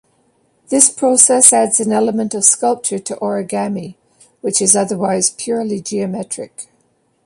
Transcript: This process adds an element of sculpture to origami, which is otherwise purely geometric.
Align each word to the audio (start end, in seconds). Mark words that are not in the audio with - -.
This 0.69 0.89
process 0.89 1.53
adds 1.53 1.79
an 1.79 1.91
element 1.91 2.33
of 2.33 2.43
sculpture 2.43 2.97
to 2.97 3.13
origami, 3.17 3.97
which 4.41 4.59
is 4.59 4.75
otherwise 4.75 5.29
purely 5.29 5.79
geometric. 5.79 6.65